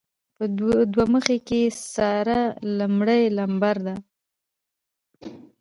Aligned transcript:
په 0.37 0.43
دوه 0.93 1.05
مخۍ 1.13 1.39
کې 1.47 1.61
ساره 1.93 2.41
لمړی 2.77 3.23
لمبر 3.37 3.75
ده. 3.85 3.95